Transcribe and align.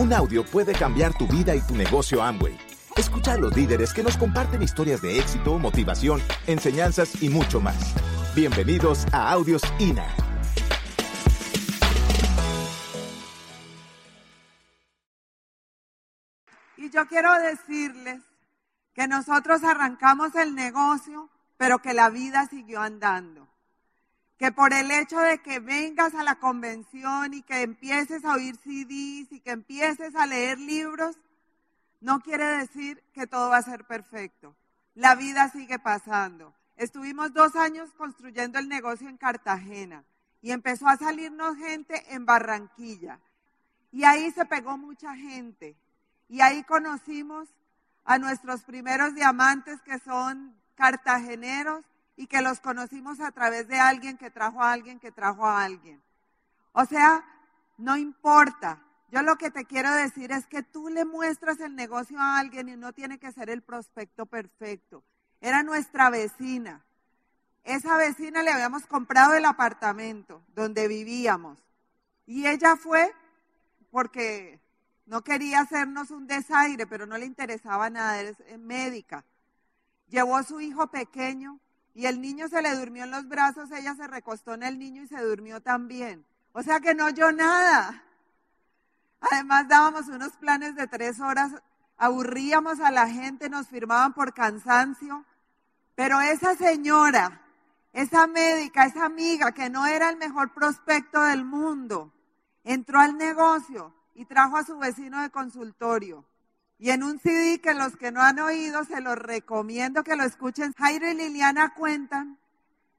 Un 0.00 0.14
audio 0.14 0.42
puede 0.42 0.72
cambiar 0.72 1.12
tu 1.12 1.26
vida 1.26 1.54
y 1.54 1.60
tu 1.60 1.76
negocio 1.76 2.22
Amway. 2.22 2.56
Escucha 2.96 3.34
a 3.34 3.36
los 3.36 3.54
líderes 3.54 3.92
que 3.92 4.02
nos 4.02 4.16
comparten 4.16 4.62
historias 4.62 5.02
de 5.02 5.18
éxito, 5.18 5.58
motivación, 5.58 6.22
enseñanzas 6.46 7.22
y 7.22 7.28
mucho 7.28 7.60
más. 7.60 7.94
Bienvenidos 8.34 9.04
a 9.12 9.30
Audios 9.30 9.60
INA. 9.78 10.06
Y 16.78 16.88
yo 16.88 17.06
quiero 17.06 17.34
decirles 17.34 18.22
que 18.94 19.06
nosotros 19.06 19.62
arrancamos 19.64 20.34
el 20.34 20.54
negocio, 20.54 21.28
pero 21.58 21.80
que 21.80 21.92
la 21.92 22.08
vida 22.08 22.46
siguió 22.48 22.80
andando 22.80 23.49
que 24.40 24.52
por 24.52 24.72
el 24.72 24.90
hecho 24.90 25.18
de 25.18 25.42
que 25.42 25.60
vengas 25.60 26.14
a 26.14 26.24
la 26.24 26.36
convención 26.36 27.34
y 27.34 27.42
que 27.42 27.60
empieces 27.60 28.24
a 28.24 28.32
oír 28.32 28.56
CDs 28.56 29.30
y 29.32 29.40
que 29.44 29.50
empieces 29.50 30.16
a 30.16 30.24
leer 30.24 30.58
libros, 30.58 31.18
no 32.00 32.20
quiere 32.20 32.46
decir 32.46 33.04
que 33.12 33.26
todo 33.26 33.50
va 33.50 33.58
a 33.58 33.62
ser 33.62 33.84
perfecto. 33.84 34.56
La 34.94 35.14
vida 35.14 35.50
sigue 35.50 35.78
pasando. 35.78 36.54
Estuvimos 36.78 37.34
dos 37.34 37.54
años 37.54 37.92
construyendo 37.92 38.58
el 38.58 38.70
negocio 38.70 39.10
en 39.10 39.18
Cartagena 39.18 40.04
y 40.40 40.52
empezó 40.52 40.88
a 40.88 40.96
salirnos 40.96 41.58
gente 41.58 42.02
en 42.08 42.24
Barranquilla. 42.24 43.20
Y 43.92 44.04
ahí 44.04 44.30
se 44.30 44.46
pegó 44.46 44.78
mucha 44.78 45.14
gente. 45.16 45.76
Y 46.30 46.40
ahí 46.40 46.64
conocimos 46.64 47.50
a 48.06 48.16
nuestros 48.16 48.62
primeros 48.62 49.14
diamantes 49.14 49.82
que 49.82 49.98
son 49.98 50.56
cartageneros 50.76 51.84
y 52.20 52.26
que 52.26 52.42
los 52.42 52.60
conocimos 52.60 53.18
a 53.20 53.32
través 53.32 53.66
de 53.66 53.80
alguien 53.80 54.18
que 54.18 54.30
trajo 54.30 54.62
a 54.62 54.72
alguien 54.72 55.00
que 55.00 55.10
trajo 55.10 55.46
a 55.46 55.64
alguien. 55.64 56.02
O 56.72 56.84
sea, 56.84 57.24
no 57.78 57.96
importa. 57.96 58.78
Yo 59.10 59.22
lo 59.22 59.36
que 59.36 59.50
te 59.50 59.64
quiero 59.64 59.90
decir 59.94 60.30
es 60.30 60.44
que 60.44 60.62
tú 60.62 60.90
le 60.90 61.06
muestras 61.06 61.60
el 61.60 61.74
negocio 61.74 62.20
a 62.20 62.38
alguien 62.38 62.68
y 62.68 62.76
no 62.76 62.92
tiene 62.92 63.18
que 63.18 63.32
ser 63.32 63.48
el 63.48 63.62
prospecto 63.62 64.26
perfecto. 64.26 65.02
Era 65.40 65.62
nuestra 65.62 66.10
vecina. 66.10 66.84
Esa 67.64 67.96
vecina 67.96 68.42
le 68.42 68.52
habíamos 68.52 68.86
comprado 68.86 69.32
el 69.32 69.46
apartamento 69.46 70.42
donde 70.54 70.88
vivíamos. 70.88 71.58
Y 72.26 72.46
ella 72.46 72.76
fue 72.76 73.14
porque 73.90 74.60
no 75.06 75.24
quería 75.24 75.60
hacernos 75.60 76.10
un 76.10 76.26
desaire, 76.26 76.86
pero 76.86 77.06
no 77.06 77.16
le 77.16 77.24
interesaba 77.24 77.88
nada, 77.88 78.20
es 78.20 78.36
médica. 78.58 79.24
Llevó 80.10 80.36
a 80.36 80.42
su 80.42 80.60
hijo 80.60 80.88
pequeño 80.88 81.58
y 81.94 82.06
el 82.06 82.20
niño 82.20 82.48
se 82.48 82.62
le 82.62 82.74
durmió 82.76 83.04
en 83.04 83.10
los 83.10 83.28
brazos, 83.28 83.70
ella 83.72 83.94
se 83.94 84.06
recostó 84.06 84.54
en 84.54 84.62
el 84.62 84.78
niño 84.78 85.02
y 85.02 85.08
se 85.08 85.20
durmió 85.20 85.60
también. 85.60 86.24
O 86.52 86.62
sea 86.62 86.80
que 86.80 86.94
no 86.94 87.06
oyó 87.06 87.32
nada. 87.32 88.04
Además 89.20 89.68
dábamos 89.68 90.08
unos 90.08 90.32
planes 90.36 90.74
de 90.76 90.86
tres 90.86 91.20
horas, 91.20 91.52
aburríamos 91.96 92.80
a 92.80 92.90
la 92.90 93.08
gente, 93.08 93.50
nos 93.50 93.68
firmaban 93.68 94.14
por 94.14 94.32
cansancio. 94.32 95.24
Pero 95.94 96.20
esa 96.20 96.54
señora, 96.54 97.42
esa 97.92 98.26
médica, 98.26 98.86
esa 98.86 99.04
amiga 99.04 99.52
que 99.52 99.68
no 99.68 99.86
era 99.86 100.08
el 100.08 100.16
mejor 100.16 100.54
prospecto 100.54 101.22
del 101.22 101.44
mundo, 101.44 102.12
entró 102.64 103.00
al 103.00 103.18
negocio 103.18 103.92
y 104.14 104.24
trajo 104.24 104.56
a 104.56 104.64
su 104.64 104.78
vecino 104.78 105.20
de 105.20 105.30
consultorio. 105.30 106.24
Y 106.80 106.90
en 106.92 107.02
un 107.02 107.18
CD 107.20 107.60
que 107.60 107.74
los 107.74 107.94
que 107.96 108.10
no 108.10 108.22
han 108.22 108.38
oído 108.38 108.84
se 108.86 109.02
los 109.02 109.18
recomiendo 109.18 110.02
que 110.02 110.16
lo 110.16 110.24
escuchen. 110.24 110.72
Jairo 110.72 111.10
y 111.10 111.14
Liliana 111.14 111.74
cuentan 111.74 112.38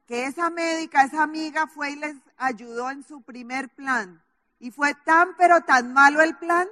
que 0.05 0.27
esa 0.27 0.51
médica, 0.51 1.03
esa 1.03 1.23
amiga 1.23 1.65
fue 1.65 1.89
y 1.89 1.95
les 1.95 2.15
ayudó 2.37 2.91
en 2.91 3.03
su 3.03 3.23
primer 3.23 3.69
plan. 3.69 4.21
Y 4.59 4.69
fue 4.69 4.93
tan 5.03 5.35
pero 5.35 5.61
tan 5.61 5.93
malo 5.93 6.21
el 6.21 6.37
plan 6.37 6.67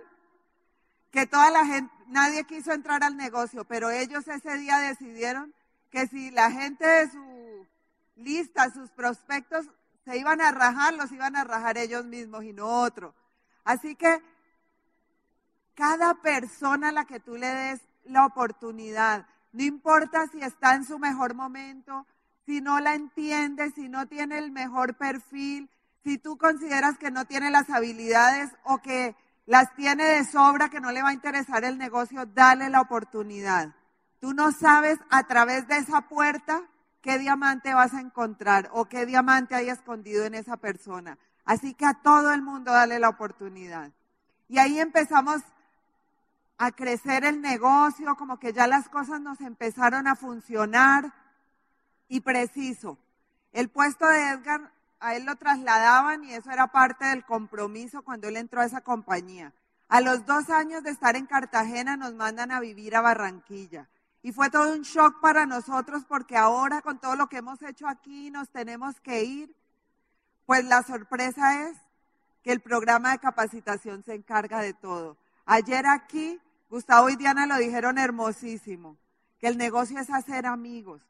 que 1.10 1.26
toda 1.26 1.50
la 1.50 1.66
gente, 1.66 1.92
nadie 2.06 2.44
quiso 2.44 2.74
entrar 2.74 3.04
al 3.04 3.18
negocio, 3.18 3.66
pero 3.66 3.90
ellos 3.90 4.28
ese 4.28 4.60
día 4.60 4.78
decidieron 4.78 5.52
que 5.90 6.06
si 6.06 6.30
la 6.30 6.52
gente 6.52 6.86
de 6.86 7.10
su 7.10 7.68
lista, 8.18 8.70
sus 8.70 8.92
prospectos, 8.92 9.66
se 10.06 10.16
iban 10.16 10.42
a 10.42 10.52
rajar, 10.52 10.94
los 10.94 11.12
iban 11.12 11.36
a 11.36 11.44
rajar 11.44 11.80
ellos 11.80 12.06
mismos 12.06 12.44
y 12.44 12.54
no 12.54 12.68
otro. 12.68 13.16
Así 13.64 13.96
que 13.96 14.22
cada 15.80 16.16
persona 16.16 16.90
a 16.90 16.92
la 16.92 17.06
que 17.06 17.22
tú 17.22 17.38
le 17.38 17.48
des 17.48 17.80
la 18.04 18.26
oportunidad, 18.26 19.26
no 19.54 19.64
importa 19.64 20.28
si 20.28 20.42
está 20.42 20.76
en 20.76 20.84
su 20.84 21.00
mejor 21.00 21.36
momento, 21.36 22.06
si 22.46 22.60
no 22.60 22.82
la 22.82 22.96
entiende, 22.96 23.72
si 23.72 23.88
no 23.88 24.06
tiene 24.06 24.40
el 24.40 24.52
mejor 24.52 24.96
perfil, 24.96 25.70
si 26.04 26.18
tú 26.18 26.38
consideras 26.38 26.98
que 26.98 27.12
no 27.12 27.24
tiene 27.24 27.50
las 27.50 27.70
habilidades 27.70 28.52
o 28.66 28.80
que 28.80 29.16
las 29.46 29.74
tiene 29.76 30.04
de 30.04 30.26
sobra, 30.26 30.68
que 30.68 30.82
no 30.82 30.92
le 30.92 31.02
va 31.02 31.10
a 31.10 31.14
interesar 31.14 31.64
el 31.64 31.78
negocio, 31.78 32.26
dale 32.26 32.70
la 32.70 32.82
oportunidad. 32.82 33.74
Tú 34.20 34.34
no 34.34 34.52
sabes 34.52 35.00
a 35.10 35.24
través 35.28 35.66
de 35.70 35.78
esa 35.78 36.02
puerta 36.02 36.62
qué 37.02 37.18
diamante 37.20 37.74
vas 37.74 37.94
a 37.94 38.02
encontrar 38.02 38.70
o 38.74 38.84
qué 38.84 39.06
diamante 39.06 39.56
hay 39.56 39.70
escondido 39.70 40.26
en 40.26 40.36
esa 40.36 40.58
persona. 40.58 41.18
Así 41.46 41.74
que 41.74 41.86
a 41.86 41.94
todo 41.94 42.34
el 42.34 42.42
mundo 42.42 42.74
dale 42.74 43.00
la 43.00 43.08
oportunidad. 43.08 43.92
Y 44.50 44.58
ahí 44.58 44.78
empezamos 44.78 45.42
a 46.60 46.74
crecer 46.74 47.24
el 47.24 47.42
negocio, 47.42 48.18
como 48.18 48.38
que 48.38 48.52
ya 48.52 48.68
las 48.68 48.90
cosas 48.90 49.22
nos 49.22 49.40
empezaron 49.40 50.08
a 50.08 50.16
funcionar 50.18 51.14
y 52.10 52.20
preciso. 52.20 52.98
El 53.54 53.70
puesto 53.70 54.06
de 54.06 54.32
Edgar, 54.32 54.70
a 55.00 55.16
él 55.16 55.24
lo 55.26 55.38
trasladaban 55.38 56.26
y 56.26 56.34
eso 56.34 56.52
era 56.52 56.68
parte 56.68 57.06
del 57.06 57.24
compromiso 57.24 58.02
cuando 58.02 58.28
él 58.28 58.36
entró 58.36 58.60
a 58.60 58.66
esa 58.66 58.82
compañía. 58.82 59.54
A 59.88 60.02
los 60.02 60.26
dos 60.26 60.50
años 60.50 60.84
de 60.84 60.92
estar 60.92 61.16
en 61.16 61.28
Cartagena 61.28 61.96
nos 61.96 62.14
mandan 62.14 62.52
a 62.52 62.60
vivir 62.60 62.94
a 62.94 63.02
Barranquilla. 63.02 63.88
Y 64.22 64.34
fue 64.34 64.50
todo 64.50 64.74
un 64.74 64.82
shock 64.82 65.22
para 65.22 65.46
nosotros 65.46 66.04
porque 66.06 66.36
ahora 66.36 66.82
con 66.82 67.00
todo 67.00 67.16
lo 67.16 67.28
que 67.30 67.38
hemos 67.38 67.62
hecho 67.62 67.88
aquí 67.88 68.32
nos 68.32 68.50
tenemos 68.50 69.00
que 69.00 69.24
ir. 69.24 69.56
Pues 70.46 70.66
la 70.66 70.84
sorpresa 70.84 71.70
es 71.70 71.78
que 72.44 72.52
el 72.52 72.60
programa 72.60 73.12
de 73.12 73.20
capacitación 73.20 74.04
se 74.04 74.14
encarga 74.14 74.60
de 74.60 74.74
todo. 74.74 75.16
Ayer 75.46 75.88
aquí 75.88 76.38
Gustavo 76.70 77.10
y 77.10 77.16
Diana 77.16 77.48
lo 77.48 77.58
dijeron 77.58 77.98
hermosísimo, 77.98 78.98
que 79.40 79.48
el 79.48 79.58
negocio 79.58 80.00
es 80.00 80.10
hacer 80.10 80.46
amigos. 80.46 81.02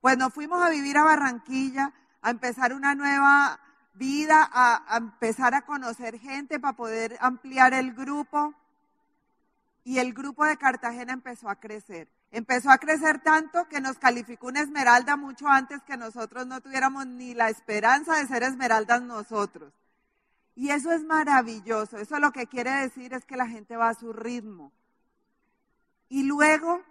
Pues 0.00 0.18
nos 0.18 0.32
fuimos 0.34 0.62
a 0.62 0.68
vivir 0.68 0.98
a 0.98 1.04
Barranquilla, 1.04 1.92
a 2.20 2.30
empezar 2.30 2.74
una 2.74 2.94
nueva 2.94 3.58
vida, 3.94 4.48
a, 4.52 4.96
empezar 4.96 5.54
a 5.54 5.62
conocer 5.62 6.18
gente 6.18 6.60
para 6.60 6.76
poder 6.76 7.16
ampliar 7.20 7.72
el 7.74 7.94
grupo. 7.94 8.54
Y 9.82 9.98
el 9.98 10.12
grupo 10.12 10.44
de 10.44 10.58
Cartagena 10.58 11.14
empezó 11.14 11.48
a 11.48 11.56
crecer. 11.56 12.08
Empezó 12.30 12.70
a 12.70 12.76
crecer 12.76 13.20
tanto 13.20 13.66
que 13.68 13.80
nos 13.80 13.98
calificó 13.98 14.48
una 14.48 14.60
esmeralda 14.60 15.16
mucho 15.16 15.48
antes 15.48 15.82
que 15.84 15.96
nosotros 15.96 16.46
no 16.46 16.60
tuviéramos 16.60 17.06
ni 17.06 17.32
la 17.32 17.48
esperanza 17.48 18.16
de 18.16 18.26
ser 18.26 18.42
esmeraldas 18.42 19.00
nosotros. 19.00 19.72
Y 20.54 20.70
eso 20.70 20.92
es 20.92 21.02
maravilloso. 21.04 21.96
Eso 21.96 22.18
lo 22.18 22.32
que 22.32 22.46
quiere 22.46 22.70
decir 22.70 23.14
es 23.14 23.24
que 23.24 23.36
la 23.36 23.46
gente 23.46 23.76
va 23.76 23.88
a 23.88 23.94
su 23.94 24.12
ritmo. 24.12 24.72
Y 26.08 26.22
luego, 26.24 26.82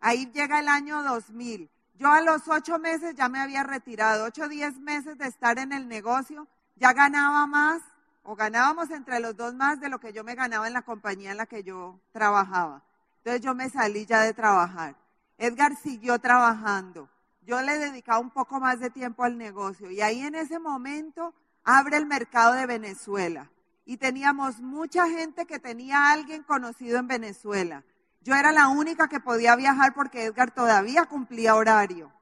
ahí 0.00 0.30
llega 0.32 0.60
el 0.60 0.68
año 0.68 1.02
2000. 1.02 1.70
Yo 1.94 2.10
a 2.10 2.20
los 2.22 2.48
ocho 2.48 2.78
meses 2.78 3.14
ya 3.14 3.28
me 3.28 3.40
había 3.40 3.62
retirado, 3.62 4.24
ocho 4.24 4.44
o 4.44 4.48
diez 4.48 4.78
meses 4.78 5.18
de 5.18 5.26
estar 5.26 5.58
en 5.58 5.72
el 5.72 5.86
negocio, 5.86 6.48
ya 6.76 6.92
ganaba 6.92 7.46
más 7.46 7.82
o 8.22 8.34
ganábamos 8.34 8.90
entre 8.90 9.20
los 9.20 9.36
dos 9.36 9.54
más 9.54 9.80
de 9.80 9.88
lo 9.88 9.98
que 9.98 10.12
yo 10.12 10.24
me 10.24 10.34
ganaba 10.34 10.66
en 10.66 10.72
la 10.72 10.82
compañía 10.82 11.30
en 11.30 11.36
la 11.36 11.46
que 11.46 11.62
yo 11.62 12.00
trabajaba. 12.12 12.82
Entonces 13.18 13.42
yo 13.42 13.54
me 13.54 13.68
salí 13.68 14.06
ya 14.06 14.22
de 14.22 14.32
trabajar. 14.32 14.96
Edgar 15.36 15.76
siguió 15.76 16.18
trabajando. 16.18 17.08
Yo 17.42 17.60
le 17.62 17.78
dedicaba 17.78 18.18
un 18.18 18.30
poco 18.30 18.60
más 18.60 18.80
de 18.80 18.90
tiempo 18.90 19.24
al 19.24 19.36
negocio 19.36 19.90
y 19.90 20.00
ahí 20.00 20.22
en 20.22 20.34
ese 20.34 20.58
momento 20.58 21.34
abre 21.64 21.96
el 21.96 22.06
mercado 22.06 22.54
de 22.54 22.66
Venezuela 22.66 23.50
y 23.84 23.96
teníamos 23.96 24.60
mucha 24.60 25.08
gente 25.08 25.46
que 25.46 25.58
tenía 25.58 25.98
a 25.98 26.12
alguien 26.12 26.42
conocido 26.42 26.98
en 26.98 27.08
Venezuela. 27.08 27.82
Yo 28.22 28.34
era 28.34 28.52
la 28.52 28.68
única 28.68 29.08
que 29.08 29.20
podía 29.20 29.56
viajar 29.56 29.94
porque 29.94 30.24
Edgar 30.24 30.50
todavía 30.50 31.06
cumplía 31.06 31.54
horario. 31.54 32.12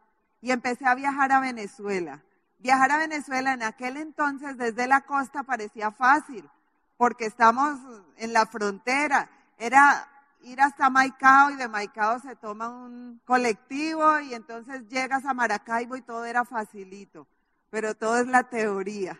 Y 0.41 0.53
empecé 0.53 0.87
a 0.87 0.95
viajar 0.95 1.33
a 1.33 1.41
Venezuela. 1.41 2.23
Viajar 2.59 2.93
a 2.93 2.99
Venezuela 2.99 3.53
en 3.53 3.63
aquel 3.63 3.97
entonces 3.97 4.57
desde 4.57 4.87
la 4.87 5.03
costa 5.03 5.43
parecía 5.43 5.91
fácil, 5.91 6.49
porque 6.97 7.27
estamos 7.27 7.79
en 8.17 8.33
la 8.33 8.47
frontera. 8.47 9.29
Era 9.59 10.09
ir 10.43 10.61
hasta 10.61 10.91
Maicao 10.91 11.51
y 11.51 11.57
de 11.57 11.69
Maicao 11.69 12.21
se 12.21 12.37
toma 12.37 12.69
un 12.69 13.21
colectivo 13.25 14.21
y 14.21 14.35
entonces 14.35 14.89
llegas 14.89 15.25
a 15.25 15.35
Maracaibo 15.35 15.97
y 15.97 16.03
todo 16.03 16.25
era 16.25 16.45
facilito. 16.45 17.27
Pero 17.71 17.95
todo 17.95 18.19
es 18.19 18.27
la 18.27 18.45
teoría. 18.45 19.19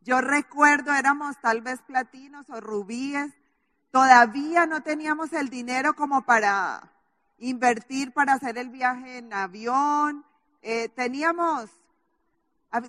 Yo 0.00 0.20
recuerdo, 0.20 0.92
éramos 0.92 1.40
tal 1.40 1.62
vez 1.62 1.82
platinos 1.82 2.48
o 2.50 2.60
rubíes, 2.60 3.32
Todavía 3.94 4.66
no 4.66 4.82
teníamos 4.82 5.32
el 5.32 5.48
dinero 5.48 5.94
como 5.94 6.22
para 6.22 6.82
invertir 7.38 8.12
para 8.12 8.32
hacer 8.32 8.58
el 8.58 8.68
viaje 8.68 9.18
en 9.18 9.32
avión. 9.32 10.24
Eh, 10.62 10.88
teníamos, 10.88 11.70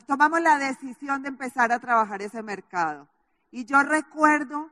tomamos 0.07 0.41
la 0.41 0.57
decisión 0.57 1.21
de 1.21 1.27
empezar 1.27 1.71
a 1.71 1.77
trabajar 1.77 2.23
ese 2.23 2.41
mercado. 2.41 3.07
Y 3.51 3.65
yo 3.65 3.83
recuerdo 3.83 4.71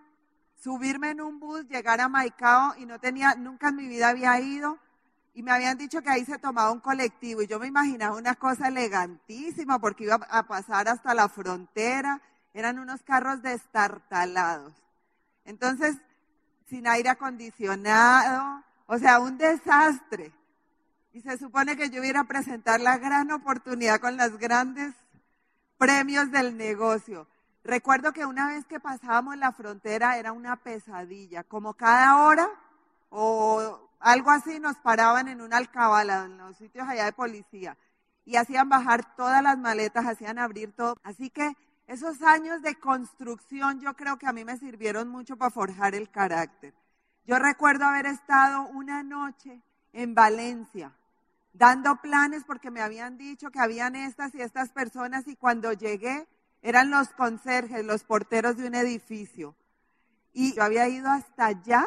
subirme 0.56 1.12
en 1.12 1.22
un 1.22 1.40
bus, 1.40 1.68
llegar 1.68 2.02
a 2.02 2.10
Maicao 2.10 2.78
y 2.80 2.88
no 2.88 3.00
tenía, 3.00 3.36
nunca 3.36 3.68
en 3.68 3.76
mi 3.76 3.88
vida 3.88 4.10
había 4.10 4.40
ido. 4.40 4.80
Y 5.36 5.44
me 5.44 5.52
habían 5.52 5.78
dicho 5.78 6.02
que 6.02 6.10
ahí 6.10 6.26
se 6.26 6.40
tomaba 6.40 6.72
un 6.72 6.80
colectivo 6.80 7.44
y 7.44 7.48
yo 7.48 7.60
me 7.60 7.68
imaginaba 7.68 8.18
una 8.18 8.34
cosa 8.34 8.70
elegantísima 8.70 9.78
porque 9.78 10.06
iba 10.06 10.16
a 10.16 10.48
pasar 10.48 10.88
hasta 10.88 11.14
la 11.14 11.30
frontera. 11.30 12.24
Eran 12.56 12.80
unos 12.80 13.04
carros 13.04 13.44
destartalados. 13.44 14.74
Entonces, 15.46 15.96
sin 16.68 16.88
aire 16.88 17.10
acondicionado, 17.10 18.64
o 18.86 18.98
sea, 18.98 19.20
un 19.20 19.38
desastre. 19.38 20.32
Y 21.14 21.22
se 21.22 21.38
supone 21.38 21.78
que 21.78 21.90
yo 21.90 22.04
iba 22.04 22.22
a 22.22 22.28
presentar 22.28 22.82
la 22.82 22.98
gran 22.98 23.32
oportunidad 23.32 24.00
con 24.00 24.18
los 24.18 24.38
grandes 24.38 24.94
premios 25.78 26.32
del 26.32 26.58
negocio. 26.58 27.28
Recuerdo 27.64 28.12
que 28.14 28.26
una 28.26 28.48
vez 28.48 28.66
que 28.66 28.80
pasábamos 28.80 29.38
la 29.38 29.52
frontera 29.52 30.18
era 30.18 30.32
una 30.32 30.56
pesadilla. 30.56 31.44
Como 31.44 31.76
cada 31.76 32.26
hora 32.26 32.50
o 33.10 33.90
algo 34.00 34.32
así 34.32 34.60
nos 34.60 34.76
paraban 34.78 35.28
en 35.28 35.40
una 35.40 35.58
alcabala, 35.58 36.26
en 36.26 36.38
los 36.38 36.58
sitios 36.58 36.88
allá 36.88 37.06
de 37.06 37.14
policía. 37.14 37.78
Y 38.26 38.36
hacían 38.36 38.68
bajar 38.68 39.16
todas 39.16 39.44
las 39.44 39.58
maletas, 39.58 40.06
hacían 40.06 40.40
abrir 40.40 40.74
todo. 40.74 40.98
Así 41.04 41.30
que 41.30 41.56
esos 41.88 42.22
años 42.22 42.62
de 42.62 42.76
construcción 42.76 43.80
yo 43.80 43.94
creo 43.96 44.18
que 44.18 44.28
a 44.28 44.34
mí 44.34 44.46
me 44.46 44.58
sirvieron 44.58 45.10
mucho 45.10 45.38
para 45.38 45.52
forjar 45.52 45.96
el 45.96 46.10
carácter. 46.10 46.74
Yo 47.26 47.40
recuerdo 47.40 47.86
haber 47.86 48.06
estado 48.06 48.68
una 48.68 49.04
noche 49.04 49.62
en 49.92 50.16
Valencia 50.16 50.94
dando 51.54 51.98
planes 51.98 52.44
porque 52.44 52.72
me 52.72 52.82
habían 52.82 53.18
dicho 53.18 53.52
que 53.52 53.60
habían 53.60 53.96
estas 53.96 54.34
y 54.36 54.42
estas 54.42 54.70
personas 54.70 55.28
y 55.28 55.36
cuando 55.36 55.72
llegué 55.72 56.28
eran 56.62 56.90
los 56.90 57.10
conserjes, 57.10 57.86
los 57.86 58.04
porteros 58.04 58.58
de 58.58 58.68
un 58.68 58.76
edificio. 58.76 59.56
Y 60.32 60.54
yo 60.54 60.64
había 60.64 60.88
ido 60.88 61.10
hasta 61.10 61.48
allá 61.48 61.86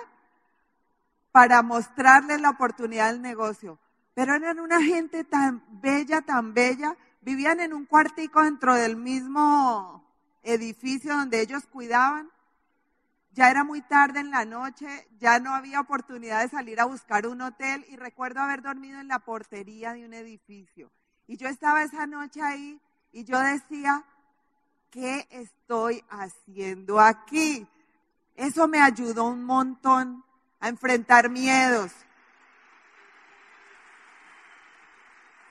para 1.33 1.63
mostrarles 1.63 2.41
la 2.41 2.51
oportunidad 2.51 3.11
del 3.11 3.23
negocio. 3.23 3.79
Pero 4.15 4.35
eran 4.35 4.61
una 4.61 4.81
gente 4.81 5.25
tan 5.25 5.63
bella, 5.81 6.23
tan 6.23 6.55
bella, 6.55 6.97
vivían 7.27 7.59
en 7.59 7.75
un 7.75 7.87
cuartico 7.87 8.41
dentro 8.41 8.77
del 8.77 8.97
mismo 8.97 10.05
edificio 10.45 11.13
donde 11.17 11.41
ellos 11.41 11.67
cuidaban. 11.67 12.31
Ya 13.33 13.51
era 13.51 13.65
muy 13.65 13.83
tarde 13.83 14.21
en 14.21 14.31
la 14.31 14.45
noche, 14.45 15.09
ya 15.19 15.41
no 15.41 15.53
había 15.53 15.81
oportunidad 15.81 16.43
de 16.43 16.49
salir 16.49 16.81
a 16.81 16.85
buscar 16.85 17.27
un 17.27 17.41
hotel 17.43 17.85
y 17.89 17.97
recuerdo 17.97 18.41
haber 18.41 18.63
dormido 18.63 19.01
en 19.01 19.09
la 19.09 19.19
portería 19.19 19.93
de 19.93 20.07
un 20.07 20.15
edificio. 20.15 20.89
Y 21.27 21.37
yo 21.37 21.49
estaba 21.49 21.83
esa 21.83 22.07
noche 22.07 22.41
ahí 22.41 22.81
y 23.11 23.25
yo 23.25 23.41
decía, 23.41 24.05
¿qué 24.91 25.27
estoy 25.29 26.05
haciendo 26.09 27.01
aquí? 27.01 27.67
Eso 28.37 28.69
me 28.69 28.81
ayudó 28.81 29.25
un 29.25 29.45
montón 29.45 30.25
a 30.61 30.69
enfrentar 30.69 31.29
miedos. 31.29 31.91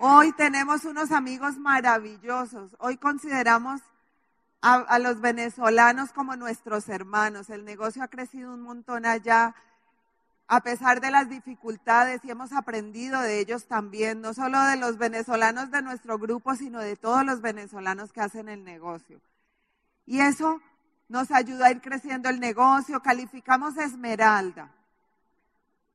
Hoy 0.07 0.33
tenemos 0.33 0.85
unos 0.85 1.11
amigos 1.11 1.57
maravillosos. 1.57 2.75
Hoy 2.77 2.95
consideramos 2.95 3.81
a, 4.61 4.99
los 4.99 5.19
venezolanos 5.19 6.13
como 6.13 6.35
nuestros 6.35 6.87
hermanos. 6.89 7.49
El 7.49 7.65
negocio 7.65 8.03
ha 8.03 8.07
crecido 8.07 8.53
un 8.53 8.61
montón 8.61 9.07
allá, 9.07 9.55
a 10.47 10.61
pesar 10.61 11.01
de 11.01 11.09
las 11.09 11.27
dificultades, 11.27 12.23
y 12.23 12.29
hemos 12.29 12.53
aprendido 12.53 13.19
de 13.19 13.39
ellos 13.39 13.65
también, 13.65 14.21
no 14.21 14.35
solo 14.35 14.61
de 14.65 14.77
los 14.77 14.99
venezolanos 14.99 15.71
de 15.71 15.81
nuestro 15.81 16.19
grupo, 16.19 16.53
sino 16.53 16.81
de 16.81 16.97
todos 16.97 17.25
los 17.25 17.41
venezolanos 17.41 18.13
que 18.13 18.21
hacen 18.21 18.47
el 18.47 18.63
negocio. 18.63 19.19
Y 20.05 20.19
eso 20.19 20.61
nos 21.09 21.31
ayuda 21.31 21.65
a 21.65 21.71
ir 21.71 21.81
creciendo 21.81 22.29
el 22.29 22.39
negocio. 22.39 23.01
Calificamos 23.01 23.75
Esmeralda. 23.75 24.69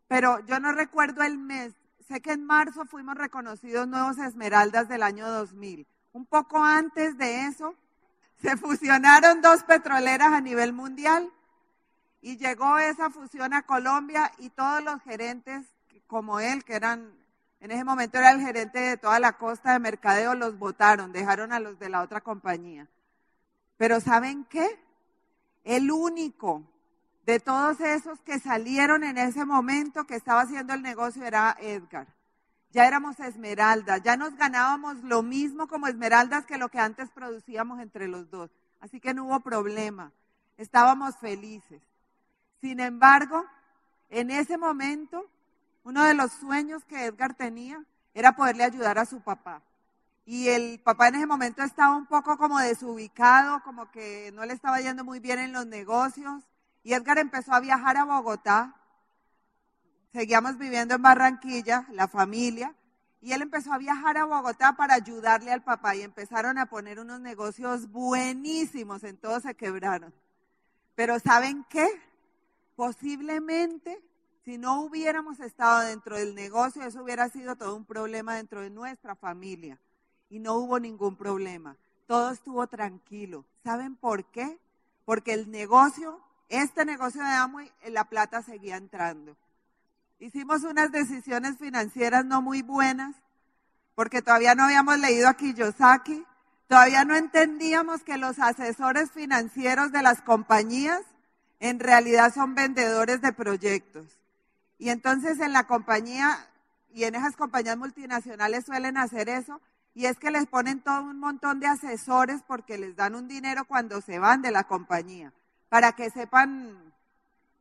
Pero 0.09 0.41
yo 0.47 0.59
no 0.59 0.73
recuerdo 0.73 1.23
el 1.23 1.39
mes. 1.39 1.75
Sé 2.11 2.21
que 2.21 2.33
en 2.33 2.45
marzo 2.45 2.87
fuimos 2.87 3.15
reconocidos 3.15 3.87
nuevos 3.87 4.19
Esmeraldas 4.19 4.89
del 4.89 5.05
año 5.05 5.29
2000. 5.29 5.87
Un 6.13 6.27
poco 6.27 6.59
antes 6.59 7.17
de 7.17 7.47
eso, 7.47 7.77
se 8.43 8.57
fusionaron 8.57 9.41
dos 9.41 9.63
petroleras 9.63 10.33
a 10.33 10.41
nivel 10.41 10.73
mundial 10.73 11.31
y 12.21 12.37
llegó 12.37 12.79
esa 12.79 13.11
fusión 13.11 13.55
a 13.55 13.63
Colombia 13.63 14.33
y 14.39 14.51
todos 14.51 14.83
los 14.83 15.01
gerentes 15.03 15.65
como 16.09 16.41
él, 16.41 16.65
que 16.65 16.75
eran, 16.75 17.13
en 17.61 17.71
ese 17.71 17.85
momento 17.85 18.19
era 18.19 18.33
el 18.33 18.41
gerente 18.41 18.81
de 18.81 18.97
toda 18.97 19.21
la 19.21 19.35
costa 19.35 19.75
de 19.75 19.79
mercadeo, 19.79 20.35
los 20.35 20.59
votaron, 20.59 21.13
dejaron 21.13 21.53
a 21.53 21.61
los 21.61 21.79
de 21.79 21.91
la 21.91 22.03
otra 22.03 22.23
compañía. 22.23 22.89
Pero 23.77 24.01
¿saben 24.01 24.45
qué? 24.47 24.67
El 25.63 25.93
único 25.93 26.65
de 27.31 27.39
todos 27.39 27.81
esos 27.81 28.21
que 28.23 28.41
salieron 28.41 29.05
en 29.05 29.17
ese 29.17 29.45
momento 29.45 30.05
que 30.05 30.17
estaba 30.17 30.41
haciendo 30.41 30.75
el 30.75 30.83
negocio 30.83 31.25
era 31.25 31.57
Edgar. 31.61 32.09
Ya 32.73 32.89
éramos 32.89 33.21
esmeraldas, 33.21 34.03
ya 34.03 34.17
nos 34.17 34.35
ganábamos 34.37 34.97
lo 35.05 35.23
mismo 35.23 35.69
como 35.69 35.87
esmeraldas 35.87 36.45
que 36.45 36.59
lo 36.59 36.71
que 36.71 36.81
antes 36.81 37.09
producíamos 37.11 37.79
entre 37.79 38.09
los 38.09 38.29
dos. 38.31 38.51
Así 38.81 38.99
que 38.99 39.15
no 39.15 39.27
hubo 39.27 39.39
problema, 39.41 40.11
estábamos 40.57 41.17
felices. 41.19 41.81
Sin 42.61 42.81
embargo, 42.81 43.45
en 44.09 44.33
ese 44.33 44.59
momento, 44.59 45.25
uno 45.85 46.03
de 46.05 46.15
los 46.15 46.33
sueños 46.33 46.85
que 46.85 47.05
Edgar 47.05 47.35
tenía 47.35 47.81
era 48.13 48.35
poderle 48.35 48.65
ayudar 48.65 48.99
a 48.99 49.07
su 49.07 49.21
papá. 49.21 49.63
Y 50.27 50.49
el 50.49 50.81
papá 50.81 51.09
en 51.09 51.15
ese 51.15 51.27
momento 51.27 51.63
estaba 51.63 51.95
un 51.95 52.07
poco 52.07 52.37
como 52.37 52.59
desubicado, 52.59 53.63
como 53.63 53.89
que 53.93 54.33
no 54.35 54.45
le 54.45 54.53
estaba 54.53 54.81
yendo 54.81 55.05
muy 55.05 55.21
bien 55.21 55.39
en 55.39 55.53
los 55.53 55.67
negocios. 55.67 56.43
Y 56.83 56.95
Edgar 56.95 57.19
empezó 57.19 57.53
a 57.53 57.61
viajar 57.61 57.97
a 57.97 58.05
Bogotá. 58.05 58.75
Seguíamos 60.13 60.59
viviendo 60.59 60.95
en 60.95 61.03
Barranquilla, 61.03 61.87
la 61.93 62.09
familia. 62.09 62.75
Y 63.23 63.33
él 63.33 63.43
empezó 63.43 63.73
a 63.73 63.79
viajar 63.79 64.17
a 64.17 64.25
Bogotá 64.25 64.73
para 64.77 64.95
ayudarle 64.95 65.53
al 65.53 65.63
papá 65.63 65.95
y 65.95 66.03
empezaron 66.03 66.57
a 66.57 66.67
poner 66.67 66.99
unos 66.99 67.21
negocios 67.21 67.91
buenísimos, 67.91 69.05
en 69.05 69.19
todos 69.19 69.43
se 69.43 69.55
quebraron. 69.55 70.15
Pero 70.95 71.19
¿saben 71.19 71.67
qué? 71.69 71.87
Posiblemente, 72.77 74.03
si 74.43 74.57
no 74.57 74.81
hubiéramos 74.81 75.39
estado 75.39 75.81
dentro 75.81 76.17
del 76.17 76.35
negocio, 76.35 76.83
eso 76.83 77.03
hubiera 77.03 77.29
sido 77.29 77.57
todo 77.57 77.77
un 77.77 77.85
problema 77.85 78.37
dentro 78.37 78.63
de 78.63 78.71
nuestra 78.71 79.15
familia. 79.15 79.79
Y 80.31 80.39
no 80.39 80.55
hubo 80.55 80.81
ningún 80.81 81.17
problema. 81.17 81.77
Todo 82.07 82.31
estuvo 82.31 82.67
tranquilo. 82.69 83.45
¿Saben 83.63 83.97
por 83.97 84.25
qué? 84.31 84.59
Porque 85.05 85.35
el 85.35 85.51
negocio 85.51 86.23
este 86.51 86.85
negocio 86.85 87.23
de 87.23 87.31
Amway, 87.31 87.71
la 87.91 88.05
plata 88.05 88.43
seguía 88.43 88.77
entrando. 88.77 89.37
Hicimos 90.19 90.65
unas 90.65 90.91
decisiones 90.91 91.57
financieras 91.59 92.25
no 92.25 92.43
muy 92.43 92.63
buenas, 92.63 93.15
porque 93.95 94.21
todavía 94.21 94.57
no 94.57 94.65
habíamos 94.65 94.99
leído 94.99 95.29
a 95.29 95.35
Kiyosaki, 95.35 96.25
todavía 96.67 97.05
no 97.05 97.15
entendíamos 97.15 98.03
que 98.03 98.19
los 98.19 98.41
asesores 98.41 99.13
financieros 99.13 99.93
de 99.93 100.03
las 100.03 100.23
compañías 100.23 101.01
en 101.61 101.79
realidad 101.79 102.35
son 102.35 102.57
vendedores 102.57 103.23
de 103.23 103.33
proyectos. 103.33 104.07
Y 104.77 104.89
entonces 104.89 105.39
en 105.39 105.53
la 105.53 105.69
compañía 105.69 106.37
y 106.93 107.05
en 107.05 107.15
esas 107.15 107.37
compañías 107.37 107.77
multinacionales 107.77 108.67
suelen 108.67 108.97
hacer 108.97 109.29
eso, 109.29 109.61
y 109.95 110.07
es 110.07 110.19
que 110.19 110.33
les 110.33 110.47
ponen 110.47 110.81
todo 110.81 111.03
un 111.03 111.21
montón 111.21 111.61
de 111.61 111.69
asesores 111.69 112.43
porque 112.47 112.77
les 112.77 112.97
dan 112.97 113.15
un 113.15 113.29
dinero 113.29 113.65
cuando 113.65 114.01
se 114.01 114.19
van 114.19 114.43
de 114.43 114.51
la 114.51 114.65
compañía 114.65 115.33
para 115.71 115.93
que 115.93 116.11
sepan 116.11 116.93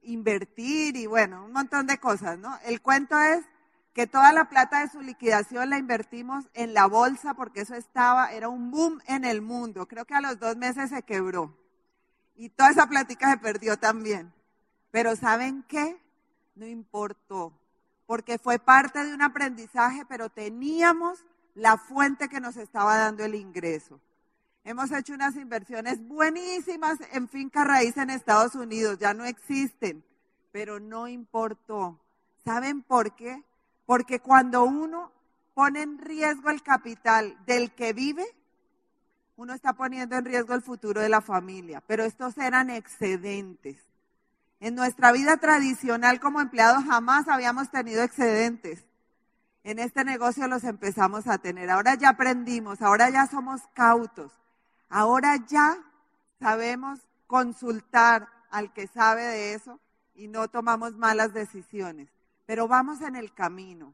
invertir 0.01 0.97
y 0.97 1.05
bueno, 1.05 1.45
un 1.45 1.53
montón 1.53 1.87
de 1.87 1.99
cosas, 1.99 2.37
¿no? 2.37 2.57
El 2.65 2.81
cuento 2.81 3.17
es 3.17 3.45
que 3.93 4.07
toda 4.07 4.33
la 4.33 4.49
plata 4.49 4.81
de 4.81 4.89
su 4.89 5.01
liquidación 5.01 5.69
la 5.69 5.77
invertimos 5.77 6.45
en 6.53 6.73
la 6.73 6.87
bolsa 6.87 7.35
porque 7.35 7.61
eso 7.61 7.75
estaba, 7.75 8.31
era 8.33 8.49
un 8.49 8.71
boom 8.71 8.99
en 9.05 9.25
el 9.25 9.41
mundo. 9.41 9.87
Creo 9.87 10.05
que 10.05 10.15
a 10.15 10.21
los 10.21 10.39
dos 10.39 10.57
meses 10.57 10.89
se 10.89 11.03
quebró. 11.03 11.55
Y 12.35 12.49
toda 12.49 12.71
esa 12.71 12.87
plática 12.87 13.29
se 13.31 13.37
perdió 13.37 13.77
también. 13.77 14.33
Pero 14.91 15.15
¿saben 15.15 15.63
qué? 15.67 16.01
No 16.55 16.65
importó, 16.65 17.53
porque 18.07 18.39
fue 18.39 18.57
parte 18.57 19.05
de 19.05 19.13
un 19.13 19.21
aprendizaje, 19.21 20.03
pero 20.07 20.29
teníamos 20.29 21.23
la 21.53 21.77
fuente 21.77 22.27
que 22.27 22.39
nos 22.39 22.57
estaba 22.57 22.97
dando 22.97 23.23
el 23.23 23.35
ingreso. 23.35 24.01
Hemos 24.63 24.91
hecho 24.91 25.13
unas 25.13 25.35
inversiones 25.35 26.05
buenísimas 26.07 26.99
en 27.13 27.27
finca 27.27 27.63
raíz 27.63 27.97
en 27.97 28.09
Estados 28.09 28.55
Unidos, 28.55 28.99
ya 28.99 29.13
no 29.13 29.25
existen, 29.25 30.03
pero 30.51 30.79
no 30.79 31.07
importó. 31.07 31.99
¿Saben 32.43 32.81
por 32.81 33.15
qué? 33.15 33.43
Porque 33.85 34.19
cuando 34.19 34.63
uno 34.63 35.11
pone 35.53 35.81
en 35.81 35.97
riesgo 35.97 36.49
el 36.49 36.61
capital 36.61 37.37
del 37.45 37.71
que 37.71 37.93
vive, 37.93 38.25
uno 39.37 39.53
está 39.53 39.73
poniendo 39.73 40.17
en 40.17 40.25
riesgo 40.25 40.53
el 40.53 40.61
futuro 40.61 41.01
de 41.01 41.09
la 41.09 41.21
familia, 41.21 41.81
pero 41.87 42.03
estos 42.03 42.37
eran 42.37 42.69
excedentes. 42.69 43.77
En 44.59 44.75
nuestra 44.75 45.13
vida 45.13 45.37
tradicional 45.37 46.19
como 46.19 46.41
empleados 46.41 46.83
jamás 46.83 47.29
habíamos 47.29 47.71
tenido 47.71 48.03
excedentes. 48.03 48.83
En 49.63 49.79
este 49.79 50.03
negocio 50.03 50.47
los 50.47 50.65
empezamos 50.65 51.27
a 51.27 51.37
tener. 51.37 51.69
Ahora 51.69 51.95
ya 51.95 52.09
aprendimos, 52.09 52.81
ahora 52.81 53.09
ya 53.09 53.27
somos 53.27 53.61
cautos. 53.73 54.33
Ahora 54.89 55.37
ya 55.47 55.77
sabemos 56.39 56.99
consultar 57.27 58.27
al 58.49 58.73
que 58.73 58.87
sabe 58.87 59.23
de 59.23 59.53
eso 59.53 59.79
y 60.15 60.27
no 60.27 60.47
tomamos 60.47 60.97
malas 60.97 61.33
decisiones, 61.33 62.09
pero 62.45 62.67
vamos 62.67 63.01
en 63.01 63.15
el 63.15 63.33
camino. 63.33 63.93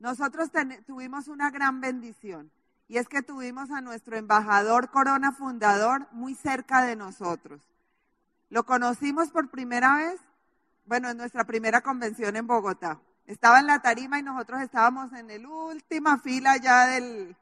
Nosotros 0.00 0.50
tuvimos 0.86 1.28
una 1.28 1.50
gran 1.50 1.80
bendición 1.80 2.50
y 2.88 2.98
es 2.98 3.08
que 3.08 3.22
tuvimos 3.22 3.70
a 3.70 3.80
nuestro 3.80 4.16
embajador 4.16 4.90
Corona 4.90 5.32
Fundador 5.32 6.08
muy 6.12 6.34
cerca 6.34 6.84
de 6.84 6.96
nosotros. 6.96 7.62
Lo 8.50 8.64
conocimos 8.66 9.30
por 9.30 9.48
primera 9.48 9.96
vez, 9.96 10.20
bueno, 10.86 11.08
en 11.08 11.16
nuestra 11.16 11.44
primera 11.44 11.80
convención 11.80 12.36
en 12.36 12.46
Bogotá. 12.46 13.00
Estaba 13.26 13.60
en 13.60 13.66
la 13.68 13.80
tarima 13.80 14.18
y 14.18 14.22
nosotros 14.22 14.60
estábamos 14.60 15.12
en 15.12 15.28
la 15.28 15.48
última 15.48 16.18
fila 16.18 16.56
ya 16.58 16.86
del, 16.86 17.34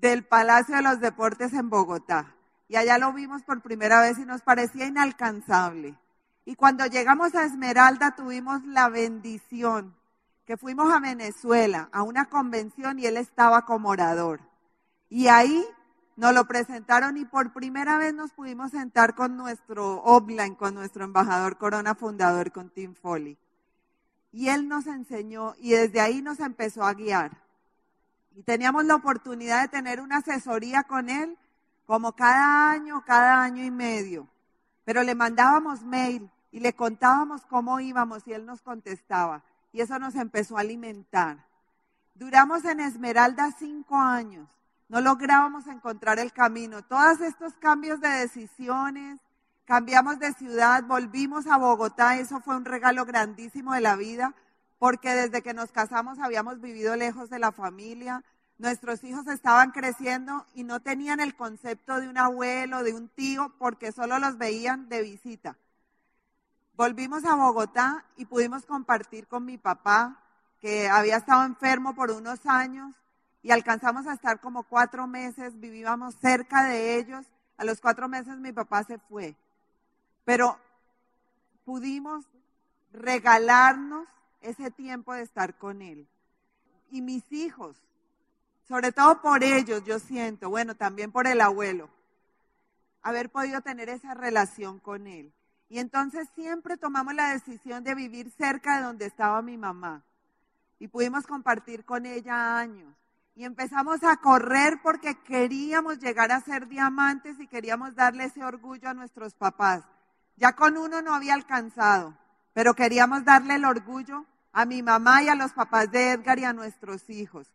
del 0.00 0.24
Palacio 0.24 0.76
de 0.76 0.82
los 0.82 1.00
Deportes 1.00 1.52
en 1.52 1.70
Bogotá. 1.70 2.34
Y 2.68 2.76
allá 2.76 2.98
lo 2.98 3.12
vimos 3.12 3.42
por 3.42 3.62
primera 3.62 4.00
vez 4.00 4.18
y 4.18 4.24
nos 4.24 4.42
parecía 4.42 4.86
inalcanzable. 4.86 5.94
Y 6.44 6.54
cuando 6.54 6.86
llegamos 6.86 7.34
a 7.34 7.44
Esmeralda 7.44 8.14
tuvimos 8.14 8.64
la 8.64 8.88
bendición 8.88 9.94
que 10.44 10.56
fuimos 10.56 10.92
a 10.92 11.00
Venezuela 11.00 11.88
a 11.92 12.02
una 12.02 12.26
convención 12.26 12.98
y 12.98 13.06
él 13.06 13.16
estaba 13.16 13.64
como 13.64 13.88
orador. 13.88 14.40
Y 15.08 15.26
ahí 15.26 15.64
nos 16.16 16.32
lo 16.32 16.46
presentaron 16.46 17.16
y 17.16 17.24
por 17.24 17.52
primera 17.52 17.98
vez 17.98 18.14
nos 18.14 18.32
pudimos 18.32 18.70
sentar 18.70 19.14
con 19.14 19.36
nuestro 19.36 20.02
offline, 20.02 20.54
con 20.54 20.74
nuestro 20.74 21.04
embajador 21.04 21.58
Corona 21.58 21.94
fundador, 21.94 22.52
con 22.52 22.70
Tim 22.70 22.94
Foley. 22.94 23.36
Y 24.32 24.48
él 24.48 24.68
nos 24.68 24.86
enseñó 24.86 25.54
y 25.58 25.70
desde 25.70 26.00
ahí 26.00 26.22
nos 26.22 26.40
empezó 26.40 26.84
a 26.84 26.94
guiar. 26.94 27.45
Y 28.36 28.44
teníamos 28.44 28.84
la 28.84 28.94
oportunidad 28.94 29.62
de 29.62 29.68
tener 29.68 30.00
una 30.00 30.18
asesoría 30.18 30.84
con 30.84 31.10
él 31.10 31.36
como 31.86 32.12
cada 32.12 32.70
año, 32.70 33.02
cada 33.04 33.42
año 33.42 33.64
y 33.64 33.72
medio. 33.72 34.28
Pero 34.84 35.02
le 35.02 35.16
mandábamos 35.16 35.82
mail 35.82 36.30
y 36.52 36.60
le 36.60 36.72
contábamos 36.74 37.44
cómo 37.46 37.80
íbamos 37.80 38.24
y 38.28 38.32
él 38.32 38.46
nos 38.46 38.62
contestaba. 38.62 39.42
Y 39.72 39.80
eso 39.80 39.98
nos 39.98 40.14
empezó 40.14 40.56
a 40.56 40.60
alimentar. 40.60 41.44
Duramos 42.14 42.64
en 42.64 42.78
Esmeralda 42.78 43.50
cinco 43.58 43.96
años 43.96 44.48
no 44.88 45.00
lográbamos 45.00 45.66
encontrar 45.66 46.18
el 46.18 46.32
camino. 46.32 46.82
Todos 46.84 47.20
estos 47.20 47.54
cambios 47.54 48.00
de 48.00 48.08
decisiones, 48.08 49.18
cambiamos 49.64 50.18
de 50.18 50.32
ciudad, 50.34 50.84
volvimos 50.84 51.46
a 51.46 51.56
Bogotá, 51.56 52.16
eso 52.18 52.40
fue 52.40 52.56
un 52.56 52.64
regalo 52.64 53.04
grandísimo 53.04 53.74
de 53.74 53.80
la 53.80 53.96
vida, 53.96 54.34
porque 54.78 55.14
desde 55.14 55.42
que 55.42 55.54
nos 55.54 55.72
casamos 55.72 56.18
habíamos 56.18 56.60
vivido 56.60 56.96
lejos 56.96 57.30
de 57.30 57.38
la 57.38 57.52
familia, 57.52 58.22
nuestros 58.58 59.04
hijos 59.04 59.26
estaban 59.26 59.70
creciendo 59.70 60.46
y 60.54 60.64
no 60.64 60.80
tenían 60.80 61.20
el 61.20 61.34
concepto 61.34 62.00
de 62.00 62.08
un 62.08 62.18
abuelo, 62.18 62.82
de 62.82 62.94
un 62.94 63.08
tío, 63.08 63.52
porque 63.58 63.92
solo 63.92 64.18
los 64.18 64.38
veían 64.38 64.88
de 64.88 65.02
visita. 65.02 65.56
Volvimos 66.74 67.24
a 67.24 67.34
Bogotá 67.34 68.04
y 68.16 68.26
pudimos 68.26 68.66
compartir 68.66 69.26
con 69.26 69.44
mi 69.44 69.58
papá, 69.58 70.22
que 70.60 70.88
había 70.88 71.18
estado 71.18 71.44
enfermo 71.44 71.94
por 71.94 72.10
unos 72.10 72.44
años, 72.46 72.94
y 73.42 73.50
alcanzamos 73.50 74.06
a 74.06 74.14
estar 74.14 74.40
como 74.40 74.64
cuatro 74.64 75.06
meses, 75.06 75.58
vivíamos 75.60 76.16
cerca 76.16 76.64
de 76.64 76.98
ellos. 76.98 77.24
A 77.56 77.64
los 77.64 77.80
cuatro 77.80 78.08
meses 78.08 78.38
mi 78.38 78.52
papá 78.52 78.82
se 78.82 78.98
fue. 78.98 79.36
Pero 80.24 80.58
pudimos 81.64 82.26
regalarnos 82.92 84.08
ese 84.48 84.70
tiempo 84.70 85.12
de 85.12 85.22
estar 85.22 85.56
con 85.58 85.82
él. 85.82 86.06
Y 86.90 87.02
mis 87.02 87.30
hijos, 87.32 87.76
sobre 88.68 88.92
todo 88.92 89.20
por 89.20 89.42
ellos, 89.44 89.84
yo 89.84 89.98
siento, 89.98 90.50
bueno, 90.50 90.74
también 90.74 91.12
por 91.12 91.26
el 91.26 91.40
abuelo, 91.40 91.88
haber 93.02 93.30
podido 93.30 93.60
tener 93.60 93.88
esa 93.88 94.14
relación 94.14 94.78
con 94.78 95.06
él. 95.06 95.32
Y 95.68 95.78
entonces 95.78 96.28
siempre 96.34 96.76
tomamos 96.76 97.14
la 97.14 97.30
decisión 97.30 97.82
de 97.84 97.94
vivir 97.94 98.30
cerca 98.30 98.76
de 98.76 98.84
donde 98.84 99.06
estaba 99.06 99.42
mi 99.42 99.56
mamá. 99.56 100.02
Y 100.78 100.88
pudimos 100.88 101.26
compartir 101.26 101.84
con 101.84 102.06
ella 102.06 102.58
años 102.58 102.94
y 103.36 103.44
empezamos 103.44 104.02
a 104.02 104.16
correr 104.16 104.80
porque 104.82 105.14
queríamos 105.20 105.98
llegar 105.98 106.32
a 106.32 106.40
ser 106.40 106.68
diamantes 106.68 107.38
y 107.38 107.46
queríamos 107.46 107.94
darle 107.94 108.24
ese 108.24 108.42
orgullo 108.42 108.88
a 108.88 108.94
nuestros 108.94 109.34
papás. 109.34 109.84
Ya 110.36 110.52
con 110.52 110.78
uno 110.78 111.02
no 111.02 111.14
había 111.14 111.34
alcanzado, 111.34 112.16
pero 112.54 112.74
queríamos 112.74 113.26
darle 113.26 113.56
el 113.56 113.66
orgullo 113.66 114.24
a 114.56 114.64
mi 114.64 114.82
mamá 114.82 115.22
y 115.22 115.28
a 115.28 115.34
los 115.34 115.52
papás 115.52 115.90
de 115.90 116.12
Edgar 116.12 116.38
y 116.38 116.44
a 116.44 116.52
nuestros 116.52 117.10
hijos. 117.10 117.46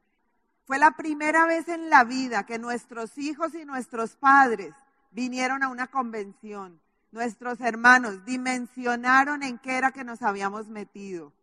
Fue 0.66 0.78
la 0.78 0.92
primera 0.92 1.46
vez 1.46 1.68
en 1.68 1.90
la 1.90 2.04
vida 2.04 2.46
que 2.46 2.60
nuestros 2.60 3.18
hijos 3.18 3.56
y 3.56 3.66
nuestros 3.66 4.16
padres 4.16 4.74
vinieron 5.10 5.64
a 5.64 5.70
una 5.70 5.88
convención. 5.88 6.80
Nuestros 7.12 7.60
hermanos 7.60 8.24
dimensionaron 8.24 9.42
en 9.42 9.58
qué 9.58 9.78
era 9.78 9.92
que 9.92 10.04
nos 10.04 10.22
habíamos 10.22 10.68
metido. 10.70 11.34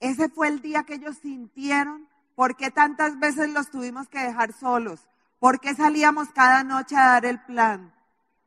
Ese 0.00 0.28
fue 0.30 0.48
el 0.48 0.62
día 0.62 0.84
que 0.84 0.94
ellos 0.94 1.18
sintieron 1.18 2.08
¿Por 2.36 2.54
qué 2.54 2.70
tantas 2.70 3.18
veces 3.18 3.50
los 3.50 3.70
tuvimos 3.70 4.08
que 4.08 4.18
dejar 4.18 4.52
solos? 4.52 5.00
¿Por 5.40 5.58
qué 5.58 5.74
salíamos 5.74 6.28
cada 6.34 6.62
noche 6.62 6.94
a 6.94 7.06
dar 7.06 7.24
el 7.24 7.40
plan? 7.40 7.94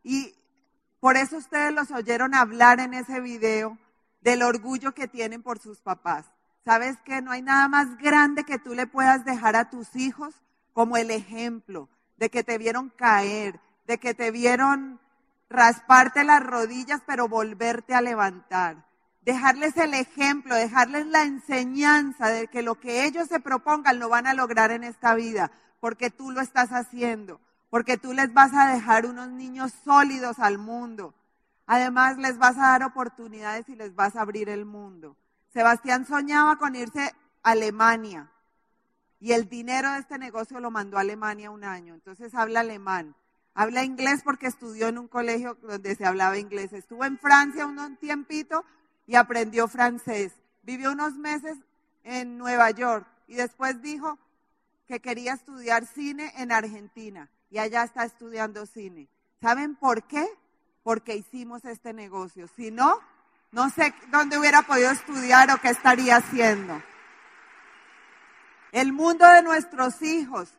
Y 0.03 0.35
por 0.99 1.17
eso 1.17 1.37
ustedes 1.37 1.73
los 1.73 1.89
oyeron 1.89 2.35
hablar 2.35 2.79
en 2.79 2.93
ese 2.93 3.19
video 3.19 3.79
del 4.21 4.43
orgullo 4.43 4.93
que 4.93 5.07
tienen 5.07 5.41
por 5.41 5.59
sus 5.59 5.81
papás. 5.81 6.25
¿Sabes 6.65 6.97
que 7.05 7.21
no 7.21 7.31
hay 7.31 7.41
nada 7.41 7.67
más 7.67 7.97
grande 7.97 8.43
que 8.43 8.59
tú 8.59 8.73
le 8.75 8.87
puedas 8.87 9.25
dejar 9.25 9.55
a 9.55 9.69
tus 9.69 9.95
hijos 9.95 10.35
como 10.73 10.97
el 10.97 11.11
ejemplo 11.11 11.89
de 12.17 12.29
que 12.29 12.43
te 12.43 12.57
vieron 12.57 12.89
caer, 12.89 13.59
de 13.87 13.97
que 13.97 14.13
te 14.13 14.31
vieron 14.31 14.99
rasparte 15.49 16.23
las 16.23 16.43
rodillas 16.43 17.01
pero 17.05 17.27
volverte 17.27 17.95
a 17.95 18.01
levantar? 18.01 18.89
dejarles 19.29 19.77
el 19.77 19.93
ejemplo, 19.93 20.55
dejarles 20.55 21.05
la 21.05 21.23
enseñanza 21.23 22.29
de 22.29 22.47
que 22.47 22.63
lo 22.63 22.79
que 22.79 23.05
ellos 23.05 23.27
se 23.27 23.39
propongan 23.39 23.99
lo 23.99 24.09
van 24.09 24.25
a 24.25 24.33
lograr 24.33 24.71
en 24.71 24.83
esta 24.83 25.13
vida, 25.13 25.51
porque 25.79 26.09
tú 26.09 26.31
lo 26.31 26.41
estás 26.41 26.69
haciendo, 26.71 27.39
porque 27.69 27.97
tú 27.97 28.13
les 28.13 28.33
vas 28.33 28.53
a 28.55 28.73
dejar 28.73 29.05
unos 29.05 29.29
niños 29.29 29.71
sólidos 29.83 30.39
al 30.39 30.57
mundo. 30.57 31.13
Además, 31.71 32.17
les 32.17 32.39
vas 32.39 32.57
a 32.57 32.71
dar 32.71 32.83
oportunidades 32.83 33.69
y 33.69 33.75
les 33.75 33.93
vas 33.93 34.15
a 34.15 34.21
abrir 34.21 34.49
el 34.49 34.65
mundo. 34.65 35.15
Sebastián 35.53 36.07
soñaba 36.07 36.55
con 36.55 36.75
irse 36.75 37.13
a 37.43 37.51
Alemania 37.51 38.31
y 39.19 39.33
el 39.33 39.47
dinero 39.47 39.91
de 39.91 39.99
este 39.99 40.17
negocio 40.17 40.59
lo 40.59 40.71
mandó 40.71 40.97
a 40.97 41.01
Alemania 41.01 41.51
un 41.51 41.63
año, 41.63 41.93
entonces 41.93 42.33
habla 42.33 42.61
alemán. 42.61 43.13
Habla 43.53 43.83
inglés 43.83 44.21
porque 44.23 44.47
estudió 44.47 44.87
en 44.87 44.97
un 44.97 45.07
colegio 45.07 45.59
donde 45.61 45.95
se 45.95 46.07
hablaba 46.07 46.39
inglés. 46.39 46.73
Estuvo 46.73 47.05
en 47.05 47.19
Francia 47.19 47.67
un 47.67 47.97
tiempito, 47.97 48.65
y 49.05 49.15
aprendió 49.15 49.67
francés. 49.67 50.33
Vivió 50.63 50.91
unos 50.91 51.17
meses 51.17 51.55
en 52.03 52.39
Nueva 52.39 52.71
York 52.71 53.07
y 53.27 53.35
después 53.35 53.79
dijo 53.83 54.17
que 54.87 55.01
quería 55.01 55.33
estudiar 55.33 55.85
cine 55.85 56.33
en 56.35 56.51
Argentina 56.51 57.29
y 57.51 57.59
allá 57.59 57.83
está 57.83 58.05
estudiando 58.05 58.65
cine. 58.65 59.07
¿Saben 59.39 59.75
por 59.75 60.01
qué? 60.03 60.27
Porque 60.83 61.15
hicimos 61.15 61.65
este 61.65 61.93
negocio. 61.93 62.47
Si 62.55 62.71
no, 62.71 62.99
no 63.51 63.69
sé 63.69 63.93
dónde 64.11 64.37
hubiera 64.37 64.61
podido 64.63 64.91
estudiar 64.91 65.51
o 65.51 65.57
qué 65.59 65.69
estaría 65.69 66.17
haciendo. 66.17 66.81
El 68.71 68.93
mundo 68.93 69.27
de 69.27 69.41
nuestros 69.41 70.01
hijos 70.01 70.49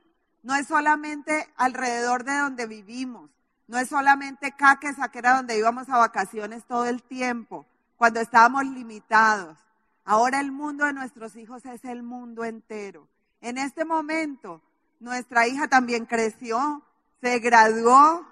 no 0.43 0.55
es 0.57 0.67
solamente 0.67 1.49
alrededor 1.57 2.25
de 2.25 2.37
donde 2.37 2.67
vivimos, 2.67 3.31
no 3.69 3.79
es 3.79 3.89
solamente 3.89 4.53
Caquesa, 4.53 5.09
que 5.11 5.21
era 5.21 5.37
donde 5.37 5.57
íbamos 5.57 5.89
a 5.89 5.99
vacaciones 5.99 6.65
todo 6.65 6.87
el 6.87 7.03
tiempo 7.03 7.67
cuando 7.97 8.19
estábamos 8.19 8.65
limitados. 8.65 9.57
Ahora 10.05 10.41
el 10.41 10.50
mundo 10.50 10.87
de 10.87 10.93
nuestros 10.93 11.37
hijos 11.37 11.65
es 11.67 11.85
el 11.85 12.03
mundo 12.03 12.45
entero. 12.45 13.07
En 13.41 13.59
este 13.59 13.85
momento, 13.85 14.61
nuestra 14.99 15.47
hija 15.47 15.69
también 15.69 16.07
creció, 16.07 16.83
se 17.21 17.39
graduó 17.39 18.27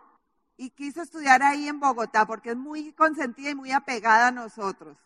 y 0.58 0.70
quiso 0.70 1.00
estudiar 1.00 1.42
ahí 1.42 1.68
en 1.68 1.80
Bogotá 1.80 2.26
porque 2.26 2.50
es 2.50 2.56
muy 2.56 2.92
consentida 2.92 3.50
y 3.50 3.54
muy 3.54 3.72
apegada 3.72 4.26
a 4.26 4.32
nosotros. 4.32 4.98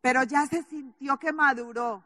Pero 0.00 0.22
ya 0.22 0.46
se 0.46 0.62
sintió 0.62 1.18
que 1.18 1.32
maduró 1.32 2.04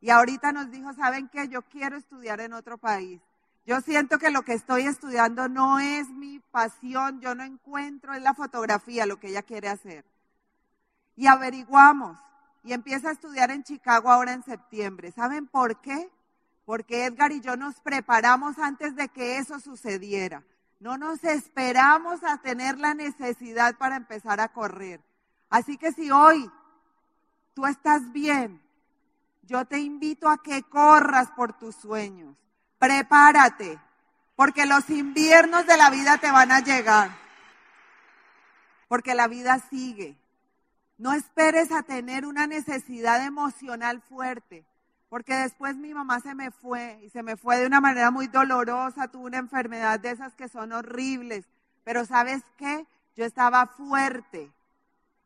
y 0.00 0.10
ahorita 0.10 0.52
nos 0.52 0.70
dijo, 0.70 0.92
¿saben 0.92 1.28
qué? 1.28 1.48
Yo 1.48 1.62
quiero 1.62 1.96
estudiar 1.96 2.40
en 2.40 2.52
otro 2.52 2.76
país. 2.76 3.20
Yo 3.64 3.80
siento 3.80 4.18
que 4.18 4.30
lo 4.30 4.42
que 4.42 4.52
estoy 4.52 4.82
estudiando 4.82 5.48
no 5.48 5.78
es 5.78 6.08
mi 6.10 6.40
pasión, 6.40 7.20
yo 7.20 7.34
no 7.34 7.44
encuentro 7.44 8.14
en 8.14 8.24
la 8.24 8.34
fotografía 8.34 9.06
lo 9.06 9.18
que 9.18 9.28
ella 9.28 9.42
quiere 9.42 9.68
hacer 9.68 10.04
y 11.18 11.26
averiguamos 11.26 12.16
y 12.62 12.72
empieza 12.72 13.08
a 13.08 13.12
estudiar 13.12 13.50
en 13.50 13.64
Chicago 13.64 14.08
ahora 14.08 14.32
en 14.32 14.44
septiembre. 14.44 15.10
¿Saben 15.10 15.48
por 15.48 15.80
qué? 15.80 16.08
Porque 16.64 17.06
Edgar 17.06 17.32
y 17.32 17.40
yo 17.40 17.56
nos 17.56 17.80
preparamos 17.80 18.58
antes 18.58 18.94
de 18.94 19.08
que 19.08 19.38
eso 19.38 19.58
sucediera. 19.58 20.44
No 20.80 20.96
nos 20.96 21.24
esperamos 21.24 22.22
a 22.22 22.38
tener 22.38 22.78
la 22.78 22.94
necesidad 22.94 23.76
para 23.76 23.96
empezar 23.96 24.40
a 24.40 24.48
correr. 24.48 25.00
Así 25.50 25.76
que 25.76 25.92
si 25.92 26.10
hoy 26.10 26.50
tú 27.54 27.66
estás 27.66 28.12
bien, 28.12 28.62
yo 29.42 29.64
te 29.64 29.78
invito 29.78 30.28
a 30.28 30.42
que 30.42 30.62
corras 30.62 31.30
por 31.32 31.54
tus 31.54 31.74
sueños. 31.74 32.36
Prepárate, 32.78 33.78
porque 34.36 34.66
los 34.66 34.88
inviernos 34.90 35.66
de 35.66 35.76
la 35.76 35.90
vida 35.90 36.18
te 36.18 36.30
van 36.30 36.52
a 36.52 36.60
llegar. 36.60 37.10
porque 38.88 39.14
la 39.14 39.28
vida 39.28 39.60
sigue. 39.70 40.16
No 40.96 41.12
esperes 41.12 41.70
a 41.70 41.82
tener 41.82 42.26
una 42.26 42.46
necesidad 42.46 43.24
emocional 43.24 44.00
fuerte, 44.00 44.64
porque 45.08 45.34
después 45.34 45.76
mi 45.76 45.94
mamá 45.94 46.20
se 46.20 46.34
me 46.34 46.50
fue 46.50 47.00
y 47.02 47.10
se 47.10 47.22
me 47.22 47.36
fue 47.36 47.58
de 47.58 47.66
una 47.66 47.80
manera 47.80 48.10
muy 48.10 48.26
dolorosa, 48.26 49.08
tuvo 49.08 49.26
una 49.26 49.38
enfermedad 49.38 49.98
de 50.00 50.10
esas 50.10 50.34
que 50.34 50.48
son 50.48 50.72
horribles, 50.72 51.46
pero 51.84 52.04
¿sabes 52.04 52.42
qué? 52.56 52.86
Yo 53.16 53.24
estaba 53.24 53.66
fuerte 53.66 54.50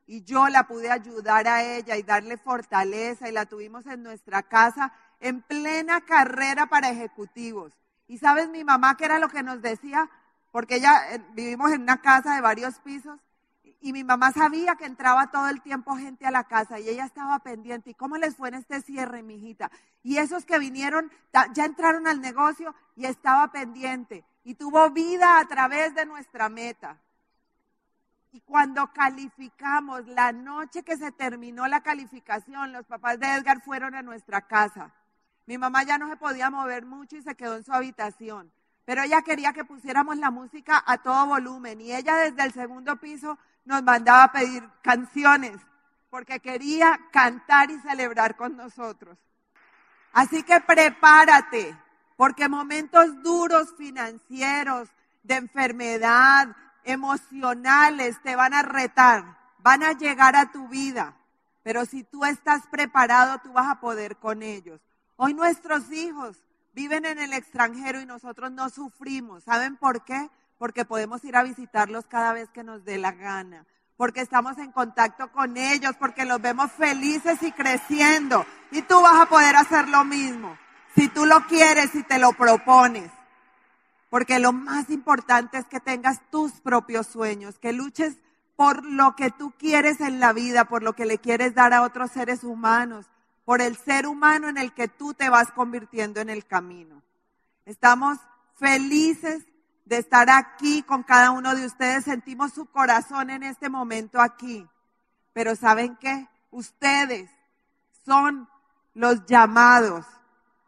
y 0.07 0.23
yo 0.23 0.49
la 0.49 0.67
pude 0.67 0.91
ayudar 0.91 1.49
a 1.49 1.65
ella 1.65 1.97
y 1.97 2.03
darle 2.03 2.37
fortaleza 2.37 3.29
y 3.29 3.33
la 3.33 3.47
tuvimos 3.47 3.87
en 3.87 4.03
nuestra 4.03 4.43
casa 4.43 4.93
en 5.21 5.41
plena 5.41 6.01
carrera 6.03 6.67
para 6.67 6.91
ejecutivos. 6.91 7.73
Y 8.09 8.19
sabes 8.19 8.49
mi 8.49 8.65
mamá 8.65 8.97
qué 8.97 9.05
era 9.07 9.19
lo 9.19 9.29
que 9.29 9.43
nos 9.43 9.63
decía, 9.63 10.11
porque 10.51 10.77
ella 10.77 11.15
eh, 11.15 11.25
vivimos 11.33 11.73
en 11.73 11.83
una 11.83 12.01
casa 12.01 12.35
de 12.35 12.41
varios 12.41 12.79
pisos 12.81 13.19
y 13.83 13.93
mi 13.93 14.05
mamá 14.05 14.31
sabía 14.31 14.77
que 14.77 14.87
entraba 14.87 15.33
todo 15.33 15.49
el 15.49 15.61
tiempo 15.61 15.97
gente 15.97 16.25
a 16.25 16.31
la 16.31 16.45
casa 16.45 16.79
y 16.79 16.89
ella 16.89 17.05
estaba 17.05 17.41
pendiente. 17.41 17.91
¿Y 17.91 17.95
cómo 17.95 18.17
les 18.17 18.37
fue 18.37 18.49
en 18.49 18.55
este 18.55 18.81
cierre, 18.81 19.25
mijita? 19.25 19.73
Y 20.05 20.19
esos 20.19 20.45
que 20.45 20.61
vinieron 20.61 21.11
ya 21.53 21.65
entraron 21.65 22.07
al 22.07 22.21
negocio 22.21 22.75
y 22.95 23.07
estaba 23.07 23.51
pendiente 23.51 24.25
y 24.45 24.55
tuvo 24.55 24.89
vida 24.91 25.41
a 25.41 25.49
través 25.49 25.97
de 25.97 26.07
nuestra 26.07 26.49
meta. 26.49 26.97
Y 28.31 28.41
cuando 28.41 28.93
calificamos, 28.93 30.07
la 30.07 30.31
noche 30.31 30.85
que 30.85 30.97
se 30.97 31.11
terminó 31.11 31.67
la 31.67 31.83
calificación, 31.83 32.73
los 32.73 32.87
papás 32.87 33.19
de 33.19 33.35
Edgar 33.35 33.63
fueron 33.63 33.97
a 33.97 34.03
nuestra 34.03 34.43
casa. 34.43 34.95
Mi 35.47 35.59
mamá 35.59 35.83
ya 35.83 35.99
no 35.99 36.09
se 36.09 36.17
podía 36.17 36.51
mover 36.51 36.87
mucho 36.87 37.17
y 37.17 37.23
se 37.23 37.35
quedó 37.35 37.57
en 37.57 37.65
su 37.65 37.73
habitación. 37.73 38.53
Pero 38.85 39.03
ella 39.03 39.23
quería 39.23 39.53
que 39.53 39.65
pusiéramos 39.65 40.17
la 40.19 40.31
música 40.31 40.83
a 40.87 40.99
todo 40.99 41.27
volumen 41.27 41.81
y 41.81 41.93
ella 41.93 42.17
desde 42.17 42.43
el 42.45 42.53
segundo 42.53 42.97
piso 42.97 43.39
nos 43.65 43.83
mandaba 43.83 44.25
a 44.25 44.33
pedir 44.33 44.69
canciones 44.83 45.61
porque 46.11 46.41
quería 46.41 47.01
cantar 47.11 47.71
y 47.71 47.79
celebrar 47.81 48.37
con 48.37 48.57
nosotros. 48.57 49.17
Así 50.13 50.43
que 50.43 50.61
prepárate, 50.61 51.75
porque 52.17 52.49
momentos 52.49 53.23
duros 53.23 53.75
financieros, 53.77 54.91
de 55.23 55.37
enfermedad, 55.37 56.49
emocionales 56.85 58.21
te 58.23 58.37
van 58.37 58.55
a 58.55 58.63
retar, 58.63 59.39
van 59.59 59.83
a 59.83 59.93
llegar 59.93 60.37
a 60.37 60.51
tu 60.51 60.69
vida, 60.69 61.15
pero 61.63 61.87
si 61.87 62.03
tú 62.03 62.25
estás 62.25 62.67
preparado, 62.67 63.39
tú 63.39 63.53
vas 63.53 63.69
a 63.69 63.81
poder 63.81 64.17
con 64.17 64.43
ellos. 64.43 64.81
Hoy 65.17 65.33
nuestros 65.35 65.91
hijos 65.93 66.37
viven 66.73 67.05
en 67.05 67.19
el 67.19 67.33
extranjero 67.33 68.01
y 68.01 68.07
nosotros 68.07 68.51
no 68.51 68.69
sufrimos. 68.69 69.45
¿Saben 69.45 69.77
por 69.77 70.05
qué? 70.05 70.29
Porque 70.63 70.85
podemos 70.85 71.25
ir 71.25 71.35
a 71.35 71.43
visitarlos 71.43 72.07
cada 72.07 72.33
vez 72.33 72.49
que 72.51 72.63
nos 72.63 72.85
dé 72.85 72.97
la 72.97 73.11
gana, 73.11 73.67
porque 73.97 74.21
estamos 74.21 74.57
en 74.59 74.71
contacto 74.71 75.33
con 75.33 75.57
ellos, 75.57 75.97
porque 75.99 76.25
los 76.25 76.41
vemos 76.41 76.71
felices 76.71 77.43
y 77.43 77.51
creciendo. 77.51 78.47
Y 78.71 78.83
tú 78.83 79.03
vas 79.03 79.21
a 79.21 79.27
poder 79.27 79.57
hacer 79.57 79.89
lo 79.89 80.05
mismo, 80.05 80.57
si 80.95 81.09
tú 81.09 81.27
lo 81.27 81.49
quieres 81.49 81.93
y 81.97 82.05
te 82.05 82.21
lo 82.21 82.33
propones. 82.35 83.11
Porque 84.09 84.39
lo 84.39 84.53
más 84.53 84.89
importante 84.91 85.59
es 85.59 85.67
que 85.67 85.81
tengas 85.81 86.21
tus 86.31 86.53
propios 86.61 87.09
sueños, 87.09 87.59
que 87.59 87.73
luches 87.73 88.19
por 88.55 88.85
lo 88.85 89.17
que 89.17 89.33
tú 89.33 89.53
quieres 89.59 90.01
en 90.01 90.21
la 90.21 90.33
vida, 90.33 90.67
por 90.67 90.85
lo 90.85 90.93
que 90.93 91.07
le 91.07 91.19
quieres 91.19 91.57
dar 91.57 91.73
a 91.73 91.83
otros 91.83 92.13
seres 92.13 92.45
humanos, 92.45 93.07
por 93.45 93.63
el 93.63 93.77
ser 93.77 94.07
humano 94.07 94.49
en 94.49 94.59
el 94.59 94.73
que 94.73 94.87
tú 94.87 95.13
te 95.13 95.29
vas 95.29 95.51
convirtiendo 95.51 96.21
en 96.21 96.31
el 96.31 96.47
camino. 96.47 97.03
Estamos 97.67 98.21
felices 98.61 99.45
de 99.93 99.99
estar 99.99 100.31
aquí 100.31 100.83
con 100.83 101.03
cada 101.03 101.33
uno 101.33 101.55
de 101.55 101.67
ustedes. 101.67 102.05
Sentimos 102.05 102.55
su 102.55 102.65
corazón 102.65 103.29
en 103.29 103.43
este 103.43 103.69
momento 103.69 104.23
aquí. 104.23 104.67
Pero 105.35 105.55
¿saben 105.55 105.97
qué? 105.97 106.29
Ustedes 106.51 107.31
son 108.07 108.49
los 108.95 109.27
llamados 109.27 110.07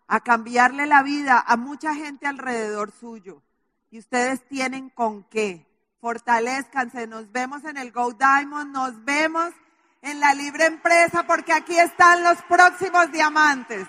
a 0.08 0.20
cambiarle 0.20 0.86
la 0.86 1.02
vida 1.02 1.42
a 1.46 1.56
mucha 1.56 1.94
gente 1.94 2.26
alrededor 2.26 2.92
suyo. 2.92 3.42
Y 3.90 3.98
ustedes 3.98 4.46
tienen 4.46 4.90
con 4.90 5.24
qué. 5.24 5.66
Fortalezcanse. 6.02 7.06
Nos 7.06 7.32
vemos 7.32 7.64
en 7.64 7.78
el 7.78 7.92
Go 7.92 8.12
Diamond. 8.12 8.74
Nos 8.74 9.06
vemos 9.06 9.54
en 10.02 10.20
la 10.20 10.34
libre 10.34 10.66
empresa 10.66 11.26
porque 11.26 11.54
aquí 11.54 11.78
están 11.78 12.22
los 12.22 12.42
próximos 12.42 13.10
diamantes. 13.10 13.88